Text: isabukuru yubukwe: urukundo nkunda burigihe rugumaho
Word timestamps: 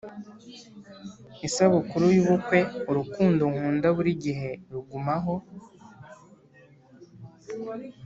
isabukuru 1.47 2.05
yubukwe: 2.15 2.59
urukundo 2.89 3.43
nkunda 3.53 3.87
burigihe 3.95 4.49
rugumaho 4.71 5.35